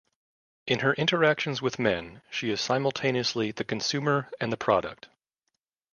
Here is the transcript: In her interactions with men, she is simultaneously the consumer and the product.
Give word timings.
In 0.65 0.79
her 0.79 0.95
interactions 0.95 1.61
with 1.61 1.77
men, 1.77 2.23
she 2.31 2.49
is 2.49 2.59
simultaneously 2.59 3.51
the 3.51 3.63
consumer 3.63 4.31
and 4.41 4.51
the 4.51 4.57
product. 4.57 5.09